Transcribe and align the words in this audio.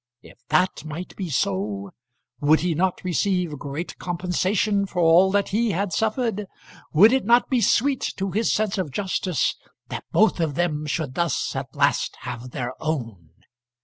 If 0.23 0.39
that 0.49 0.83
might 0.83 1.15
be 1.15 1.29
so, 1.29 1.91
would 2.39 2.61
he 2.61 2.73
not 2.73 3.03
receive 3.03 3.59
great 3.59 3.99
compensation 3.99 4.87
for 4.87 4.99
all 4.99 5.29
that 5.29 5.49
he 5.49 5.73
had 5.73 5.93
suffered? 5.93 6.47
Would 6.91 7.13
it 7.13 7.23
not 7.23 7.51
be 7.51 7.61
sweet 7.61 8.11
to 8.17 8.31
his 8.31 8.51
sense 8.51 8.79
of 8.79 8.89
justice 8.89 9.53
that 9.89 10.05
both 10.11 10.39
of 10.39 10.55
them 10.55 10.87
should 10.87 11.13
thus 11.13 11.55
at 11.55 11.75
last 11.75 12.15
have 12.21 12.49
their 12.49 12.73
own? 12.83 13.43